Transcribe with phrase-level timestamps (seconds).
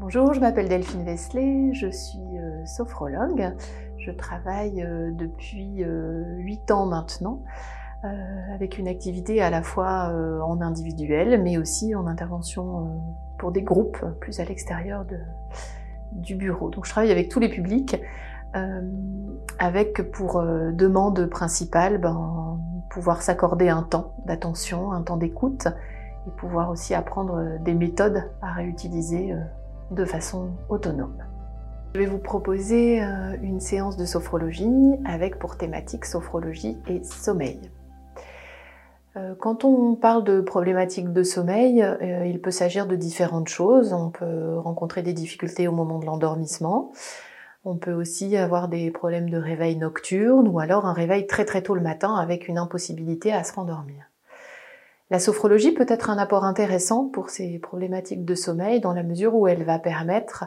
[0.00, 3.52] Bonjour, je m'appelle Delphine Vesley, je suis euh, sophrologue.
[3.98, 7.42] Je travaille euh, depuis euh, 8 ans maintenant
[8.04, 10.14] euh, avec une activité à la fois
[10.44, 13.02] en individuel mais aussi en intervention
[13.38, 15.04] pour des groupes plus à l'extérieur
[16.12, 16.70] du bureau.
[16.70, 18.00] Donc je travaille avec tous les publics
[19.58, 25.66] avec pour demande principale ben, pouvoir s'accorder un temps d'attention, un temps d'écoute
[26.28, 29.34] et pouvoir aussi apprendre des méthodes à réutiliser
[29.90, 31.24] de façon autonome.
[31.94, 34.68] Je vais vous proposer euh, une séance de sophrologie
[35.06, 37.58] avec pour thématique sophrologie et sommeil.
[39.16, 43.92] Euh, Quand on parle de problématiques de sommeil, euh, il peut s'agir de différentes choses.
[43.94, 46.92] On peut rencontrer des difficultés au moment de l'endormissement.
[47.64, 51.62] On peut aussi avoir des problèmes de réveil nocturne ou alors un réveil très très
[51.62, 54.07] tôt le matin avec une impossibilité à se rendormir.
[55.10, 59.34] La sophrologie peut être un apport intéressant pour ces problématiques de sommeil dans la mesure
[59.34, 60.44] où elle va permettre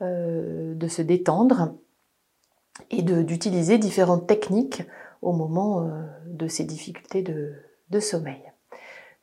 [0.00, 1.74] euh, de se détendre
[2.90, 4.82] et d'utiliser différentes techniques
[5.22, 7.54] au moment euh, de ces difficultés de,
[7.90, 8.42] de sommeil.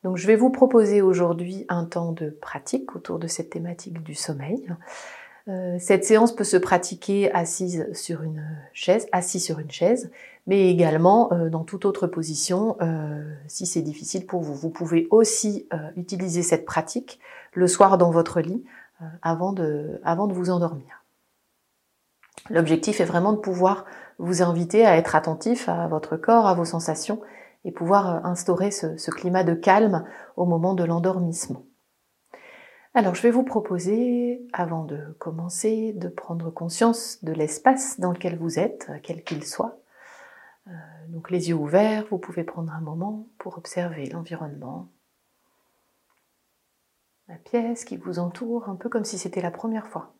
[0.02, 4.14] Donc je vais vous proposer aujourd'hui un temps de pratique autour de cette thématique du
[4.14, 4.68] sommeil.
[5.48, 10.10] Euh, cette séance peut se pratiquer assise sur une chaise, assis sur une chaise,
[10.46, 14.54] mais également euh, dans toute autre position euh, si c'est difficile pour vous.
[14.54, 17.18] Vous pouvez aussi euh, utiliser cette pratique
[17.52, 18.64] le soir dans votre lit
[19.00, 21.04] euh, avant, de, avant de vous endormir.
[22.50, 23.86] L'objectif est vraiment de pouvoir
[24.18, 27.20] vous inviter à être attentif à votre corps, à vos sensations
[27.64, 30.04] et pouvoir euh, instaurer ce, ce climat de calme
[30.36, 31.64] au moment de l'endormissement.
[32.96, 38.38] Alors, je vais vous proposer, avant de commencer, de prendre conscience de l'espace dans lequel
[38.38, 39.78] vous êtes, quel qu'il soit.
[40.66, 40.70] Euh,
[41.08, 44.90] donc, les yeux ouverts, vous pouvez prendre un moment pour observer l'environnement,
[47.28, 50.14] la pièce qui vous entoure, un peu comme si c'était la première fois.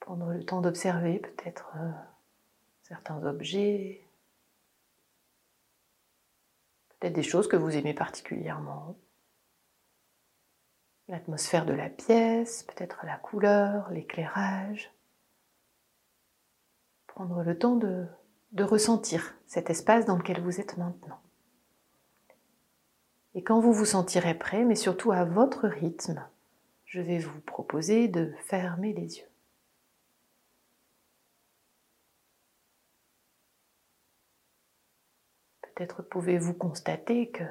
[0.00, 1.90] Prendre le temps d'observer peut-être euh,
[2.82, 4.04] certains objets,
[6.88, 8.96] peut-être des choses que vous aimez particulièrement
[11.08, 14.92] l'atmosphère de la pièce, peut-être la couleur, l'éclairage.
[17.06, 18.06] Prendre le temps de,
[18.52, 21.20] de ressentir cet espace dans lequel vous êtes maintenant.
[23.34, 26.26] Et quand vous vous sentirez prêt, mais surtout à votre rythme,
[26.84, 29.28] je vais vous proposer de fermer les yeux.
[35.62, 37.44] Peut-être pouvez-vous constater que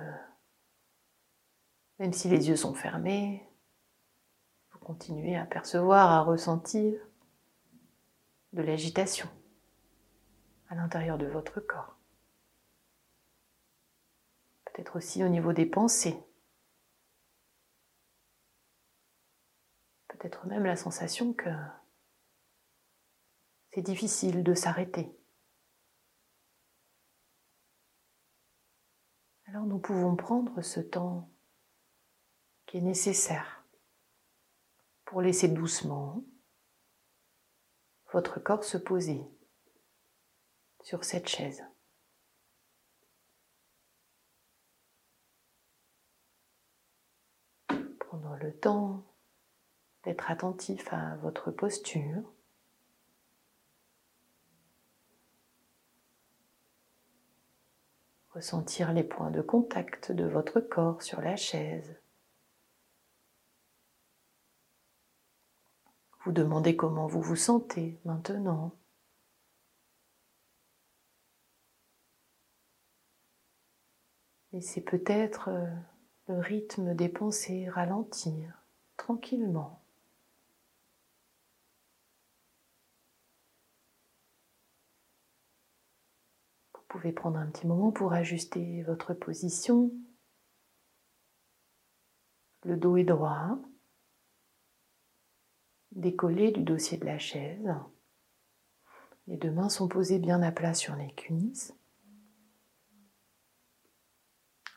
[1.97, 3.43] même si les yeux sont fermés,
[4.71, 6.99] vous continuez à percevoir, à ressentir
[8.53, 9.27] de l'agitation
[10.71, 11.97] à l'intérieur de votre corps.
[14.63, 16.17] Peut-être aussi au niveau des pensées.
[20.07, 21.49] Peut-être même la sensation que
[23.71, 25.13] c'est difficile de s'arrêter.
[29.47, 31.29] Alors nous pouvons prendre ce temps
[32.65, 33.65] qui est nécessaire
[35.03, 36.23] pour laisser doucement
[38.13, 39.21] votre corps se poser
[40.81, 41.63] sur cette chaise.
[47.99, 49.03] Prendre le temps
[50.03, 52.23] d'être attentif à votre posture.
[58.33, 61.97] Ressentir les points de contact de votre corps sur la chaise.
[66.23, 68.71] Vous demandez comment vous vous sentez maintenant.
[74.53, 75.67] Laissez peut-être euh,
[76.27, 78.65] le rythme des pensées ralentir
[78.97, 79.83] tranquillement.
[86.73, 89.91] Vous pouvez prendre un petit moment pour ajuster votre position.
[92.63, 93.57] Le dos est droit
[95.91, 97.73] décollé du dossier de la chaise.
[99.27, 101.73] Les deux mains sont posées bien à plat sur les cuisses.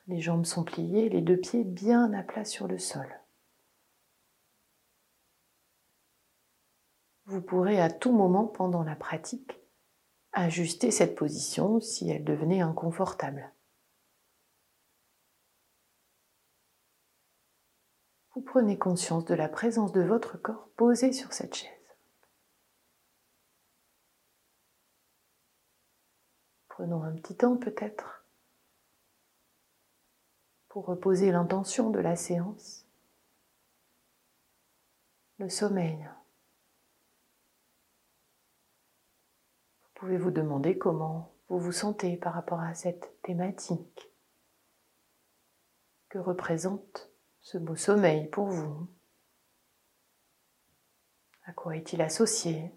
[0.06, 3.09] Les jambes sont pliées, les deux pieds bien à plat sur le sol.
[7.27, 9.59] Vous pourrez à tout moment pendant la pratique
[10.33, 13.55] ajuster cette position si elle devenait inconfortable.
[18.35, 21.71] vous prenez conscience de la présence de votre corps posé sur cette chaise.
[26.69, 28.24] Prenons un petit temps peut-être
[30.75, 32.85] pour reposer l'intention de la séance,
[35.38, 36.11] le sommeil.
[39.85, 44.11] Vous pouvez vous demander comment vous vous sentez par rapport à cette thématique.
[46.09, 47.09] Que représente
[47.41, 48.88] ce beau sommeil pour vous?
[51.44, 52.73] À quoi est-il associé?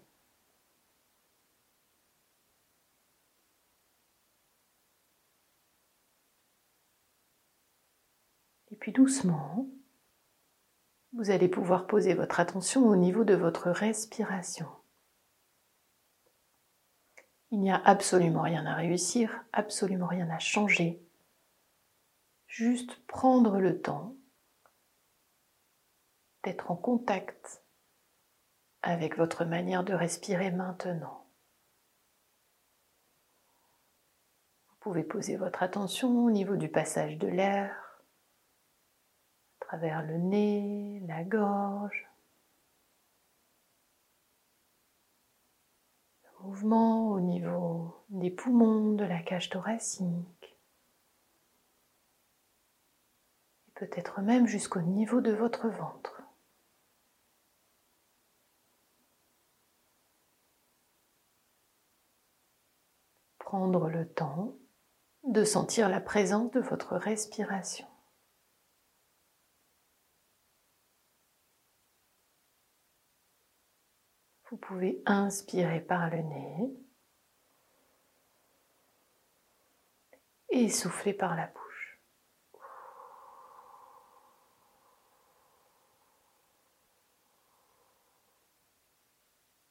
[9.08, 9.66] Doucement,
[11.14, 14.68] vous allez pouvoir poser votre attention au niveau de votre respiration.
[17.50, 21.02] Il n'y a absolument rien à réussir, absolument rien à changer.
[22.48, 24.14] Juste prendre le temps
[26.44, 27.62] d'être en contact
[28.82, 31.26] avec votre manière de respirer maintenant.
[34.68, 37.87] Vous pouvez poser votre attention au niveau du passage de l'air,
[39.68, 42.08] travers le nez, la gorge,
[46.40, 50.58] mouvement au niveau des poumons, de la cage thoracique,
[53.66, 56.22] et peut-être même jusqu'au niveau de votre ventre.
[63.38, 64.56] Prendre le temps
[65.24, 67.87] de sentir la présence de votre respiration.
[74.50, 76.74] Vous pouvez inspirer par le nez
[80.48, 82.00] et souffler par la bouche.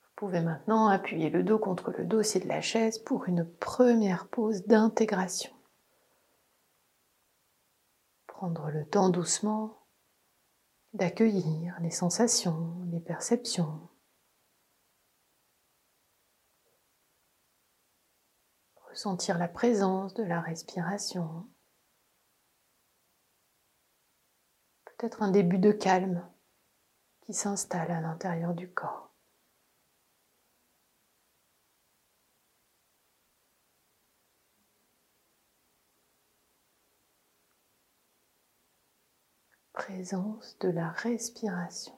[0.03, 4.27] Vous pouvez maintenant appuyer le dos contre le dossier de la chaise pour une première
[4.27, 5.51] pause d'intégration.
[8.27, 9.87] Prendre le temps doucement
[10.93, 13.89] d'accueillir les sensations, les perceptions,
[18.97, 21.47] sentir la présence de la respiration.
[24.85, 26.27] Peut-être un début de calme
[27.21, 29.13] qui s'installe à l'intérieur du corps.
[39.73, 41.93] Présence de la respiration.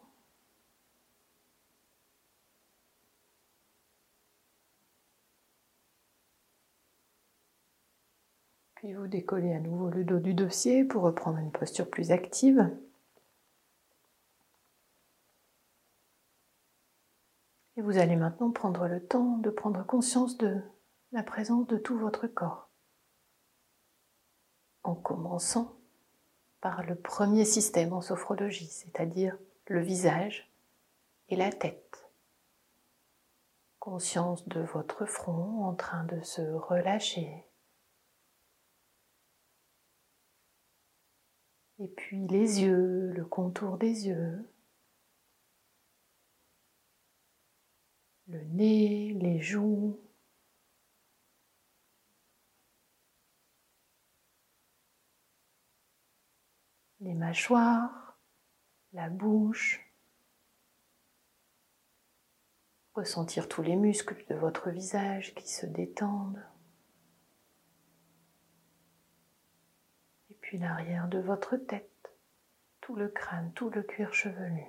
[8.80, 12.74] Puis vous décollez à nouveau le dos du dossier pour reprendre une posture plus active?
[17.76, 20.62] Et vous allez maintenant prendre le temps de prendre conscience de
[21.12, 22.70] la présence de tout votre corps.
[24.84, 25.76] En commençant
[26.62, 29.38] par le premier système en sophrologie, c'est-à-dire
[29.68, 30.50] le visage
[31.28, 32.10] et la tête.
[33.80, 37.44] Conscience de votre front en train de se relâcher
[41.80, 44.46] Et puis les yeux, le contour des yeux,
[48.28, 49.98] le nez, les joues,
[57.00, 58.20] les mâchoires,
[58.92, 59.90] la bouche,
[62.94, 66.44] ressentir tous les muscles de votre visage qui se détendent.
[70.58, 72.12] L'arrière de votre tête,
[72.82, 74.66] tout le crâne, tout le cuir chevelu.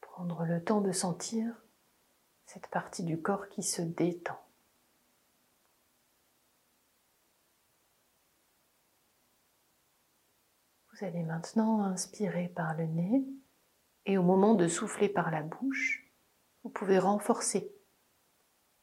[0.00, 1.54] Prendre le temps de sentir
[2.46, 4.40] cette partie du corps qui se détend.
[10.92, 13.24] Vous allez maintenant inspirer par le nez
[14.06, 16.03] et au moment de souffler par la bouche,
[16.64, 17.70] vous pouvez renforcer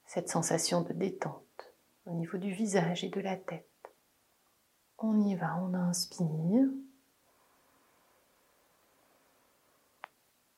[0.05, 1.73] cette sensation de détente
[2.05, 3.67] au niveau du visage et de la tête.
[4.99, 6.69] On y va, on inspire.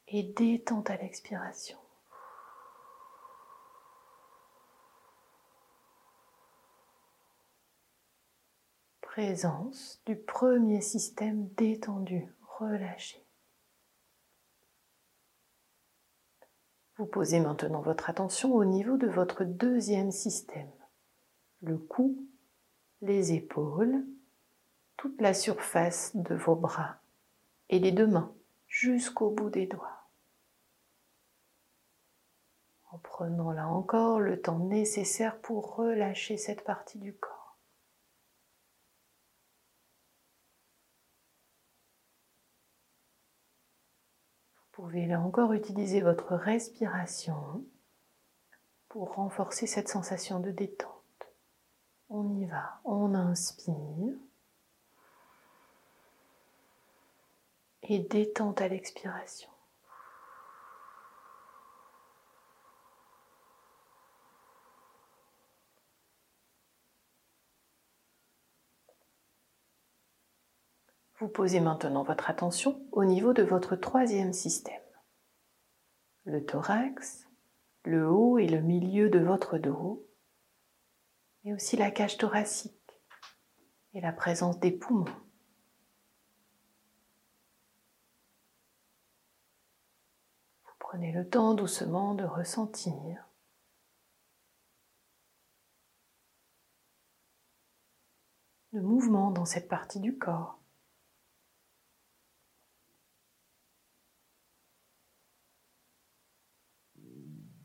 [0.10, 1.78] Et détente à l'expiration.
[9.02, 12.28] Présence du premier système détendu,
[12.60, 13.23] relâché.
[16.98, 20.72] Vous posez maintenant votre attention au niveau de votre deuxième système.
[21.62, 22.28] Le cou,
[23.02, 24.06] les épaules,
[24.96, 26.98] toute la surface de vos bras
[27.70, 28.34] et les deux mains
[28.68, 30.08] jusqu'au bout des doigts.
[32.92, 37.33] En prenant là encore le temps nécessaire pour relâcher cette partie du corps.
[44.94, 47.66] Pouvez là encore utiliser votre respiration
[48.90, 50.92] pour renforcer cette sensation de détente.
[52.10, 54.14] On y va, on inspire
[57.82, 59.50] et détente à l'expiration.
[71.18, 74.83] Vous posez maintenant votre attention au niveau de votre troisième système.
[76.34, 77.30] Le thorax,
[77.84, 80.04] le haut et le milieu de votre dos,
[81.44, 83.00] mais aussi la cage thoracique
[83.94, 85.06] et la présence des poumons.
[90.66, 93.30] Vous prenez le temps doucement de ressentir
[98.72, 100.63] le mouvement dans cette partie du corps.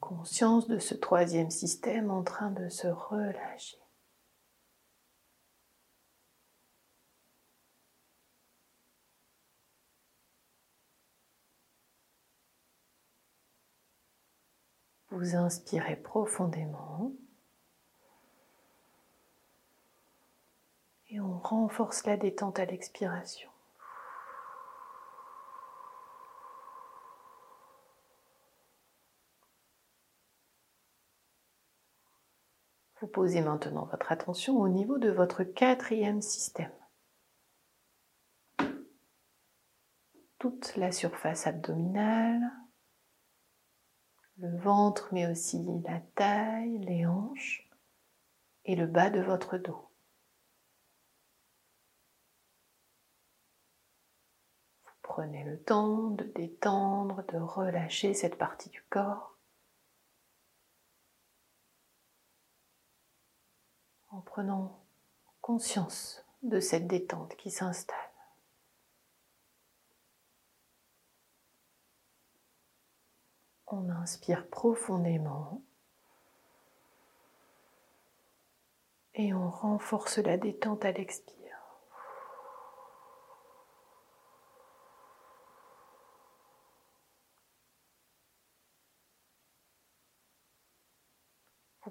[0.08, 3.76] Conscience de ce troisième système en train de se relâcher.
[15.10, 17.12] Vous inspirez profondément
[21.10, 23.50] et on renforce la détente à l'expiration.
[33.12, 36.72] Posez maintenant votre attention au niveau de votre quatrième système.
[40.38, 42.40] Toute la surface abdominale,
[44.36, 47.68] le ventre, mais aussi la taille, les hanches
[48.64, 49.90] et le bas de votre dos.
[54.84, 59.37] Vous prenez le temps de détendre, de relâcher cette partie du corps.
[64.10, 64.78] En prenant
[65.40, 67.96] conscience de cette détente qui s'installe.
[73.66, 75.62] On inspire profondément
[79.14, 81.37] et on renforce la détente à l'expire.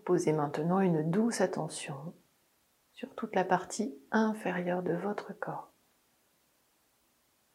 [0.05, 2.13] Posez maintenant une douce attention
[2.93, 5.73] sur toute la partie inférieure de votre corps.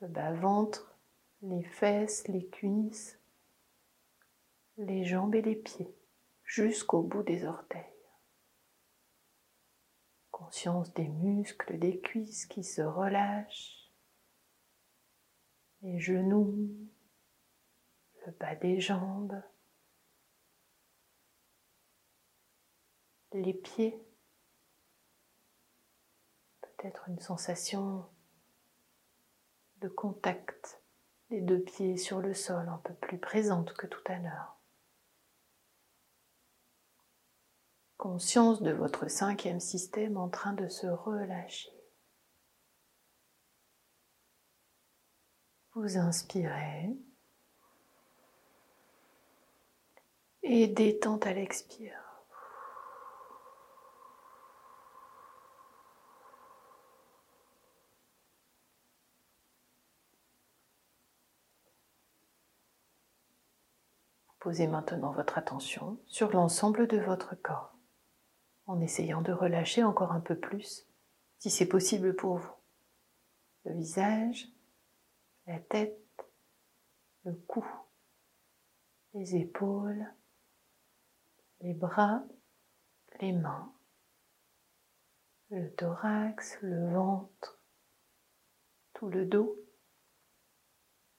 [0.01, 0.99] Le bas-ventre,
[1.43, 3.21] les fesses, les cuisses,
[4.77, 5.95] les jambes et les pieds,
[6.45, 7.81] jusqu'au bout des orteils.
[10.31, 13.91] Conscience des muscles des cuisses qui se relâchent,
[15.83, 16.69] les genoux,
[18.27, 19.43] le bas des jambes,
[23.35, 23.99] les pieds,
[26.61, 28.05] peut-être une sensation
[29.77, 30.83] de contact
[31.31, 34.59] des deux pieds sur le sol un peu plus présente que tout à l'heure.
[37.97, 41.73] Conscience de votre cinquième système en train de se relâcher.
[45.75, 46.91] Vous inspirez
[50.43, 52.02] et détente à l'expire.
[64.43, 67.79] Posez maintenant votre attention sur l'ensemble de votre corps,
[68.67, 70.89] en essayant de relâcher encore un peu plus,
[71.39, 72.55] si c'est possible pour vous.
[73.65, 74.49] Le visage,
[75.47, 75.97] la tête,
[77.23, 77.65] le cou,
[79.15, 80.13] les épaules,
[81.61, 82.25] les bras,
[83.21, 83.73] les mains,
[85.51, 87.61] le thorax, le ventre,
[88.95, 89.57] tout le dos,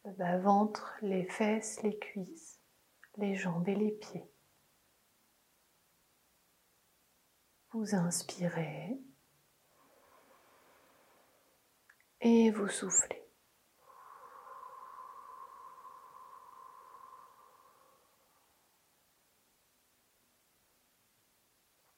[0.04, 2.60] le bas-ventre, les fesses, les cuisses
[3.18, 4.30] les jambes et les pieds.
[7.72, 8.98] Vous inspirez
[12.22, 13.20] et vous soufflez.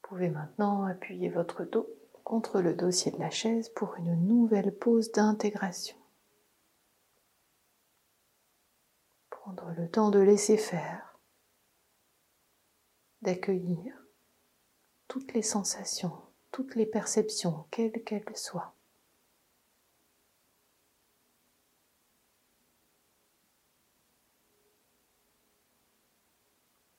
[0.01, 1.89] Vous pouvez maintenant appuyer votre dos
[2.23, 5.97] contre le dossier de la chaise pour une nouvelle pause d'intégration.
[9.29, 11.04] Prendre le temps de laisser faire
[13.25, 13.93] d'accueillir
[15.07, 16.13] toutes les sensations,
[16.51, 18.75] toutes les perceptions, quelles qu'elles soient.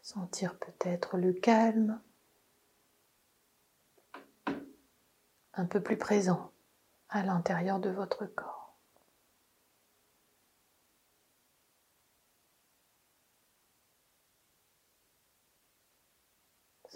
[0.00, 2.00] Sentir peut-être le calme
[5.54, 6.52] un peu plus présent
[7.08, 8.65] à l'intérieur de votre corps.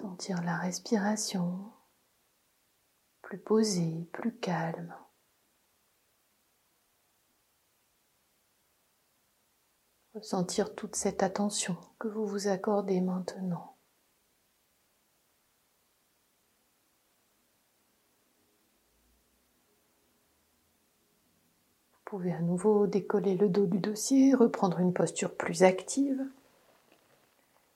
[0.01, 1.73] Sentir la respiration
[3.21, 4.95] plus posée, plus calme.
[10.15, 13.77] Ressentir toute cette attention que vous vous accordez maintenant.
[21.93, 26.27] Vous pouvez à nouveau décoller le dos du dossier, reprendre une posture plus active.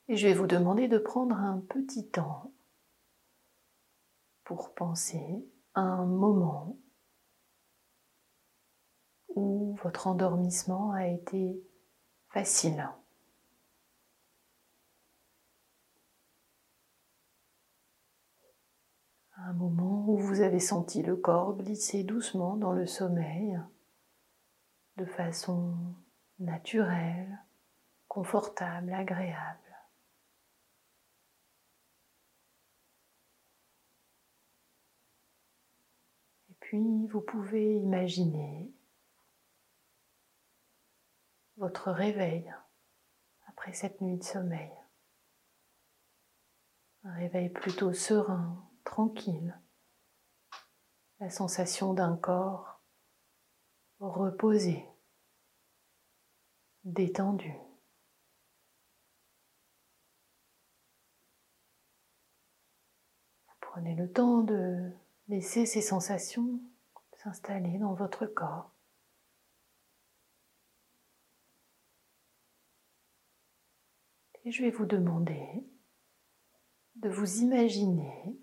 [0.07, 2.53] Et je vais vous demander de prendre un petit temps
[4.43, 5.43] pour penser
[5.73, 6.77] à un moment
[9.29, 11.59] où votre endormissement a été
[12.29, 12.89] facile.
[19.37, 23.59] Un moment où vous avez senti le corps glisser doucement dans le sommeil
[24.97, 25.75] de façon
[26.39, 27.43] naturelle,
[28.07, 29.59] confortable, agréable.
[36.49, 38.73] Et puis vous pouvez imaginer
[41.57, 42.51] votre réveil
[43.45, 44.71] après cette nuit de sommeil.
[47.03, 49.55] Un réveil plutôt serein, tranquille.
[51.19, 52.81] La sensation d'un corps
[53.99, 54.89] reposé,
[56.83, 57.53] détendu.
[63.47, 64.91] Vous prenez le temps de
[65.27, 66.59] laisser ces sensations
[67.25, 68.71] s'installer dans votre corps.
[74.43, 75.65] Et je vais vous demander
[76.97, 78.37] de vous imaginer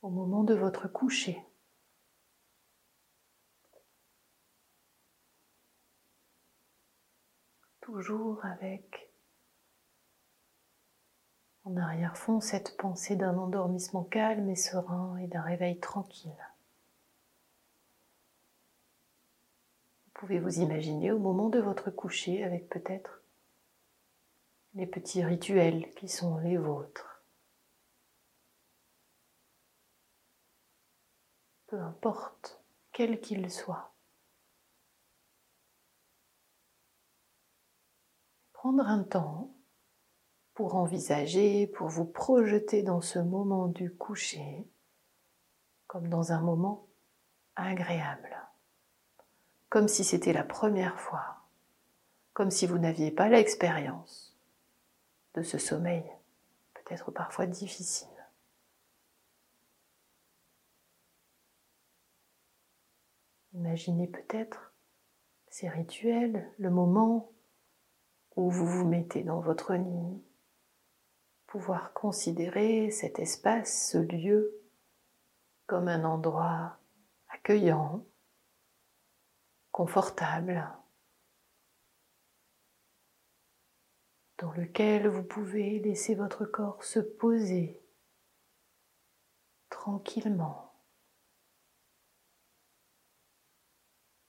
[0.00, 1.38] au moment de votre coucher.
[7.82, 9.11] Toujours avec
[11.64, 16.30] en arrière-fond cette pensée d'un endormissement calme et serein et d'un réveil tranquille.
[20.06, 23.22] Vous pouvez vous imaginer au moment de votre coucher avec peut-être
[24.74, 27.22] les petits rituels qui sont les vôtres.
[31.66, 33.94] Peu importe, quels qu'ils soient.
[38.52, 39.54] Prendre un temps
[40.54, 44.66] pour envisager, pour vous projeter dans ce moment du coucher
[45.92, 46.86] comme dans un moment
[47.54, 48.34] agréable,
[49.68, 51.42] comme si c'était la première fois,
[52.32, 54.34] comme si vous n'aviez pas l'expérience
[55.34, 56.02] de ce sommeil,
[56.72, 58.08] peut-être parfois difficile.
[63.52, 64.72] Imaginez peut-être
[65.50, 67.30] ces rituels, le moment
[68.36, 70.22] où vous vous mettez dans votre lit,
[71.52, 74.58] pouvoir considérer cet espace, ce lieu,
[75.66, 76.78] comme un endroit
[77.28, 78.06] accueillant,
[79.70, 80.66] confortable,
[84.38, 87.78] dans lequel vous pouvez laisser votre corps se poser
[89.68, 90.72] tranquillement.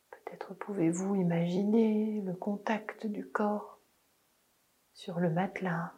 [0.10, 3.80] Peut-être pouvez-vous imaginer le contact du corps
[4.92, 5.94] sur le matelas,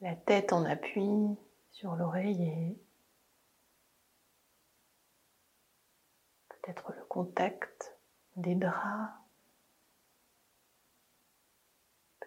[0.00, 1.36] la tête en appui
[1.70, 2.78] sur l'oreiller,
[6.48, 7.96] peut-être le contact
[8.36, 9.26] des draps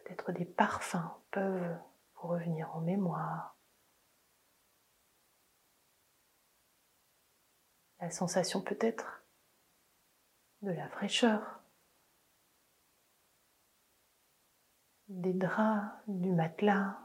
[0.09, 1.77] Peut-être des parfums peuvent
[2.15, 3.55] vous revenir en mémoire.
[7.99, 9.23] La sensation peut-être
[10.63, 11.61] de la fraîcheur,
[15.09, 16.97] des draps, du matelas,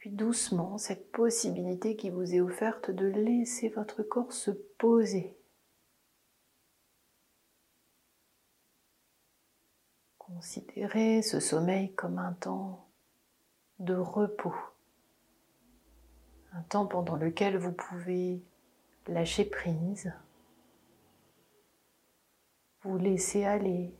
[0.00, 5.36] puis doucement cette possibilité qui vous est offerte de laisser votre corps se poser.
[10.16, 12.88] Considérez ce sommeil comme un temps
[13.78, 14.56] de repos,
[16.52, 18.42] un temps pendant lequel vous pouvez
[19.06, 20.14] lâcher prise,
[22.84, 23.94] vous laisser aller,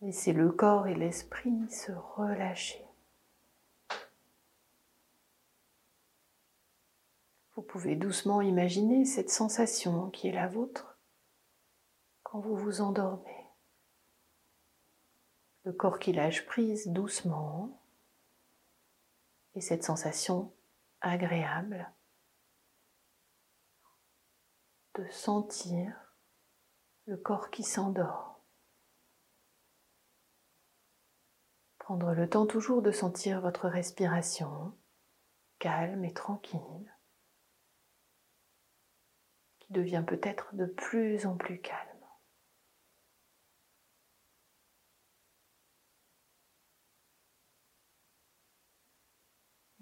[0.00, 2.84] laisser le corps et l'esprit se relâcher.
[7.62, 10.98] Vous pouvez doucement imaginer cette sensation qui est la vôtre
[12.24, 13.46] quand vous vous endormez.
[15.62, 17.80] Le corps qui lâche prise doucement
[19.54, 20.52] et cette sensation
[21.02, 21.88] agréable
[24.96, 26.16] de sentir
[27.06, 28.40] le corps qui s'endort.
[31.78, 34.76] Prendre le temps toujours de sentir votre respiration
[35.60, 36.91] calme et tranquille,
[39.72, 41.92] devient peut-être de plus en plus calme.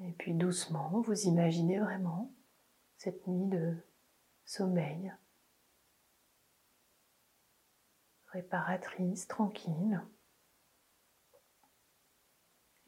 [0.03, 2.33] Et puis doucement, vous imaginez vraiment
[2.97, 3.77] cette nuit de
[4.47, 5.13] sommeil,
[8.29, 10.01] réparatrice, tranquille.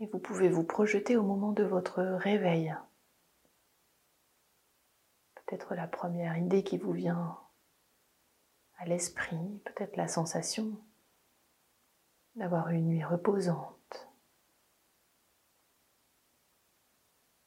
[0.00, 2.74] Et vous pouvez vous projeter au moment de votre réveil.
[5.52, 7.38] Peut-être la première idée qui vous vient
[8.78, 10.82] à l'esprit, peut-être la sensation
[12.36, 14.08] d'avoir une nuit reposante.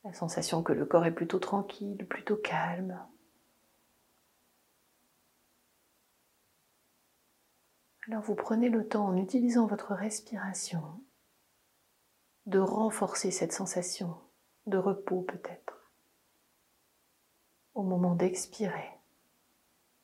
[0.04, 3.04] La sensation que le corps est plutôt tranquille, plutôt calme.
[8.08, 11.04] Alors vous prenez le temps en utilisant votre respiration
[12.46, 14.16] de renforcer cette sensation
[14.68, 15.75] de repos peut-être.
[17.76, 18.98] Au moment d'expirer,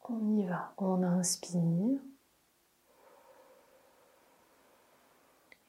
[0.03, 1.99] on y va, on inspire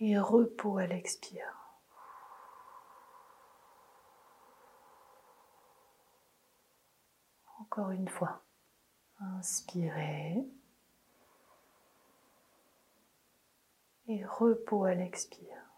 [0.00, 1.56] et repos à l'expire.
[7.60, 8.42] Encore une fois,
[9.20, 10.44] inspirez.
[14.08, 15.71] et repos à l'expire.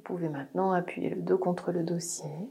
[0.00, 2.48] Vous pouvez maintenant appuyer le dos contre le dossier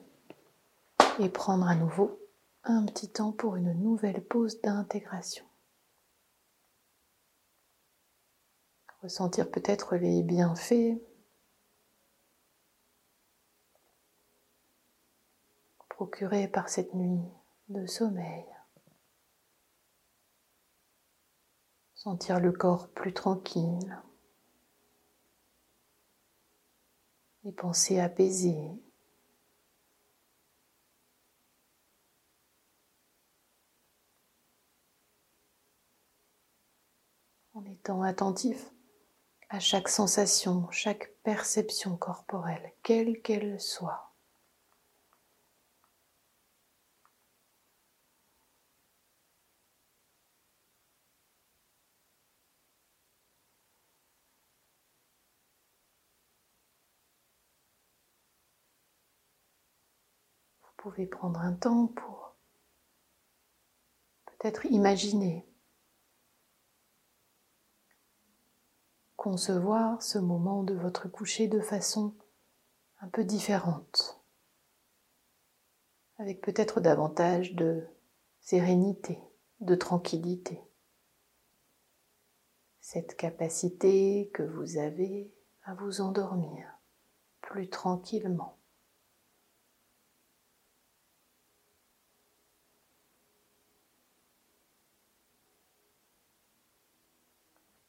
[1.19, 2.19] et prendre à nouveau
[2.63, 5.43] un petit temps pour une nouvelle pause d'intégration.
[9.01, 11.01] Ressentir peut-être les bienfaits
[15.89, 17.25] procuré par cette nuit
[17.69, 18.45] de sommeil.
[21.95, 23.99] Sentir le corps plus tranquille,
[27.43, 28.71] les pensées apaisées.
[37.53, 38.71] En étant attentif
[39.49, 44.13] à chaque sensation, chaque perception corporelle, quelle qu'elle soit.
[60.61, 62.37] Vous pouvez prendre un temps pour
[64.25, 65.45] peut-être imaginer,
[69.17, 72.15] concevoir ce moment de votre coucher de façon
[73.01, 74.23] un peu différente,
[76.17, 77.85] avec peut-être davantage de
[78.39, 79.19] sérénité,
[79.59, 80.63] de tranquillité.
[82.79, 86.79] Cette capacité que vous avez à vous endormir
[87.41, 88.58] plus tranquillement.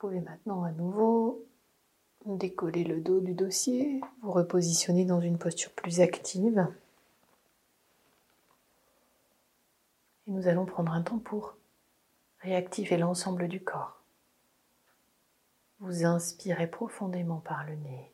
[0.01, 1.47] Pouvez maintenant à nouveau
[2.25, 6.67] décoller le dos du dossier, vous repositionner dans une posture plus active.
[10.27, 11.55] Et nous allons prendre un temps pour
[12.41, 14.03] réactiver l'ensemble du corps.
[15.81, 18.11] Vous inspirez profondément par le nez.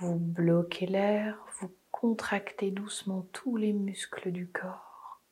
[0.00, 5.22] Vous bloquez l'air, vous contractez doucement tous les muscles du corps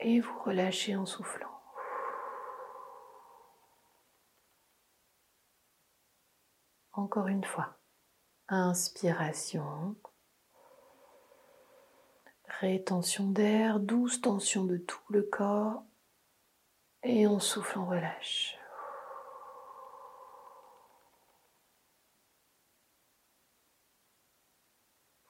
[0.00, 1.53] et vous relâchez en soufflant.
[6.94, 7.78] Encore une fois.
[8.48, 9.96] Inspiration.
[12.60, 15.82] Rétention d'air, douce tension de tout le corps.
[17.02, 18.56] Et on souffle, on relâche.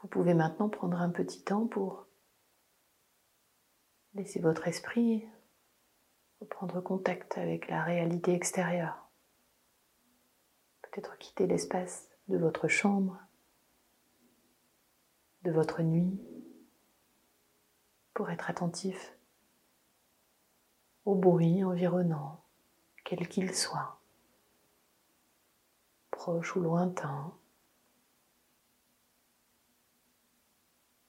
[0.03, 2.07] Vous pouvez maintenant prendre un petit temps pour
[4.13, 5.27] laisser votre esprit
[6.41, 9.04] reprendre contact avec la réalité extérieure
[10.95, 13.19] peut-être quitter l'espace de votre chambre,
[15.43, 16.21] de votre nuit,
[18.15, 19.17] pour être attentif
[21.05, 22.45] au bruit environnant,
[23.05, 24.01] quel qu'il soit,
[26.13, 27.35] proche ou lointain.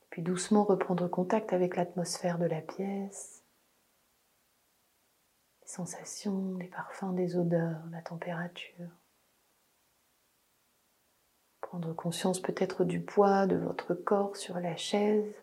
[0.09, 3.43] Puis doucement reprendre contact avec l'atmosphère de la pièce,
[5.61, 8.89] les sensations, les parfums, les odeurs, la température.
[11.75, 15.35] Prendre conscience peut-être du poids de votre corps sur la chaise,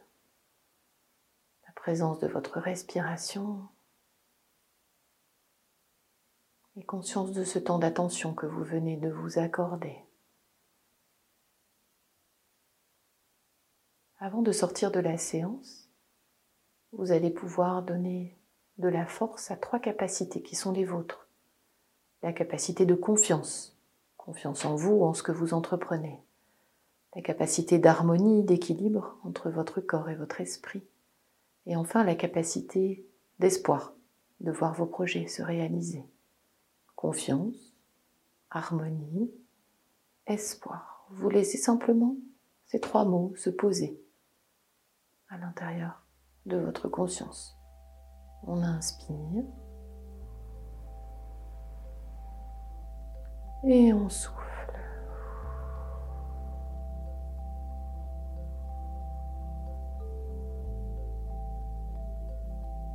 [1.66, 3.68] la présence de votre respiration
[6.76, 9.98] et conscience de ce temps d'attention que vous venez de vous accorder.
[14.16, 15.90] Avant de sortir de la séance,
[16.92, 18.38] vous allez pouvoir donner
[18.78, 21.28] de la force à trois capacités qui sont les vôtres.
[22.22, 23.76] La capacité de confiance,
[24.24, 26.22] confiance en vous, en ce que vous entreprenez.
[27.14, 30.82] La capacité d'harmonie, d'équilibre entre votre corps et votre esprit.
[31.66, 33.06] Et enfin la capacité
[33.38, 33.94] d'espoir,
[34.40, 36.04] de voir vos projets se réaliser
[36.94, 37.74] confiance,
[38.48, 39.32] harmonie,
[40.28, 41.04] espoir.
[41.10, 42.16] Vous laissez simplement
[42.66, 44.00] ces trois mots se poser
[45.28, 46.06] à l'intérieur
[46.46, 47.56] de votre conscience.
[48.44, 49.44] On inspire
[53.64, 54.38] et on souffle.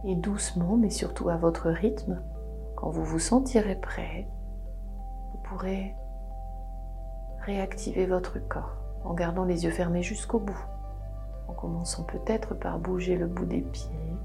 [0.04, 2.22] Et doucement, mais surtout à votre rythme,
[2.76, 4.28] quand vous vous sentirez prêt,
[5.32, 5.96] vous pourrez
[7.40, 10.66] réactiver votre corps en gardant les yeux fermés jusqu'au bout,
[11.48, 14.17] en commençant peut-être par bouger le bout des pieds,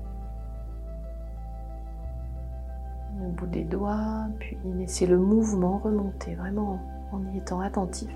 [3.47, 6.81] des doigts, puis laisser le mouvement remonter vraiment
[7.13, 8.11] en y étant attentif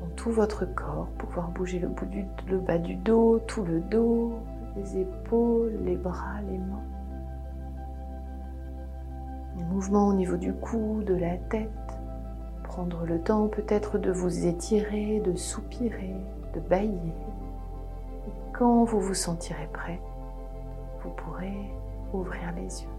[0.00, 3.80] dans tout votre corps, pouvoir bouger le, bout du, le bas du dos, tout le
[3.80, 4.34] dos,
[4.76, 6.82] les épaules, les bras, les mains.
[9.56, 11.70] Les mouvements au niveau du cou, de la tête.
[12.62, 16.14] Prendre le temps peut-être de vous étirer, de soupirer,
[16.54, 17.14] de bailler.
[18.26, 20.00] Et quand vous vous sentirez prêt,
[21.02, 21.72] vous pourrez
[22.12, 22.95] ouvrir les yeux.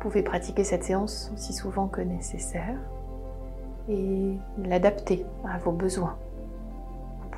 [0.00, 2.78] Pouvez pratiquer cette séance aussi souvent que nécessaire
[3.88, 6.16] et l'adapter à vos besoins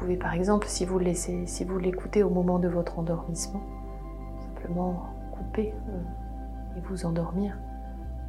[0.02, 1.00] pouvez par exemple, vous
[1.46, 3.62] si vous l'écoutez au moment de votre endormissement,
[4.40, 7.56] simplement couper euh, et vous endormir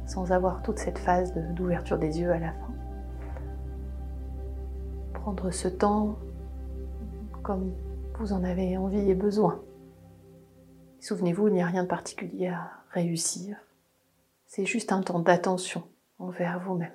[0.06, 2.72] sans avoir toute cette phase d'ouverture des yeux à la fin.
[5.14, 6.16] Prendre ce temps
[7.42, 7.72] comme
[8.20, 9.60] vous en avez envie et besoin.
[11.00, 13.56] Souvenez-vous, il n'y a rien de particulier à réussir.
[14.56, 15.82] C'est juste un temps d'attention
[16.20, 16.92] envers vous-même.